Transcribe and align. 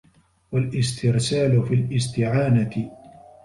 وَالِاسْتِرْسَالُ 0.51 1.61
فِي 1.65 1.73
الِاسْتِعَانَةِ 1.73 2.91